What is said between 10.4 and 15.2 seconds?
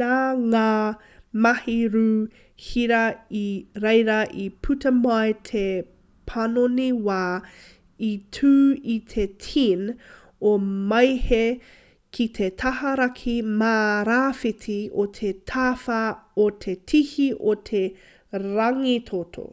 o māehe ki te taha raki mā rāwhiti o